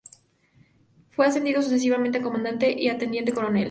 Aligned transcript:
Fue 1.11 1.27
ascendido 1.27 1.61
sucesivamente 1.61 2.17
a 2.17 2.23
comandante 2.23 2.71
y 2.71 2.89
a 2.89 2.97
teniente 2.97 3.33
coronel. 3.33 3.59